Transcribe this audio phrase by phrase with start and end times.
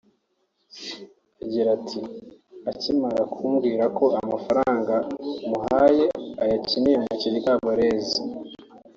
[1.43, 1.99] Agira ati
[2.71, 4.95] “Akimara kumbwira ko amafaranga
[5.49, 6.05] muhaye
[6.43, 8.19] ayakiniye mu Kiryabarezi